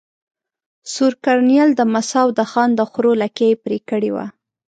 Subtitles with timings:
[0.93, 4.25] سور کرنېل د مساو د خان د خرو لکې ېې پرې کړي وه.